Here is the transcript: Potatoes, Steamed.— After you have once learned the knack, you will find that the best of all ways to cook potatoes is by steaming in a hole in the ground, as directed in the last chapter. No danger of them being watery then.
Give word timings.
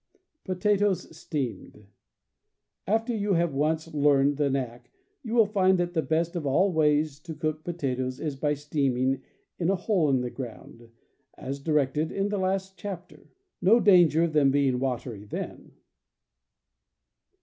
Potatoes, 0.45 1.15
Steamed.— 1.15 1.85
After 2.97 3.15
you 3.15 3.33
have 3.35 3.53
once 3.53 3.93
learned 3.93 4.37
the 4.37 4.49
knack, 4.49 4.89
you 5.21 5.35
will 5.35 5.45
find 5.45 5.77
that 5.77 5.93
the 5.93 6.01
best 6.01 6.35
of 6.35 6.43
all 6.43 6.73
ways 6.73 7.19
to 7.19 7.35
cook 7.35 7.63
potatoes 7.63 8.19
is 8.19 8.35
by 8.35 8.55
steaming 8.55 9.21
in 9.59 9.69
a 9.69 9.75
hole 9.75 10.09
in 10.09 10.21
the 10.21 10.31
ground, 10.31 10.89
as 11.35 11.59
directed 11.59 12.11
in 12.11 12.29
the 12.29 12.39
last 12.39 12.79
chapter. 12.79 13.29
No 13.61 13.79
danger 13.79 14.23
of 14.23 14.33
them 14.33 14.49
being 14.49 14.79
watery 14.79 15.23
then. 15.25 15.73